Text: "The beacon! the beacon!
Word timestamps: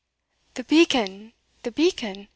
"The 0.55 0.63
beacon! 0.63 1.33
the 1.61 1.71
beacon! 1.71 2.27